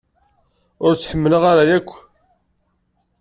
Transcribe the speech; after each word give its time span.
Ur 0.85 0.93
tt-ḥemmleɣ 0.95 1.43
ara 1.51 1.63
akk. 1.77 1.89